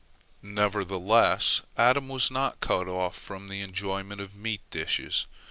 Nevertheless, 0.41 1.61
Adam 1.77 2.07
was 2.09 2.31
not 2.31 2.59
cut 2.59 2.87
off 2.87 3.15
from 3.15 3.49
the 3.49 3.61
enjoyment 3.61 4.19
of 4.19 4.35
meat 4.35 4.61
dishes. 4.71 5.27